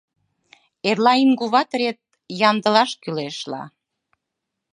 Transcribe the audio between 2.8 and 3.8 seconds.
кӱлеш-ла.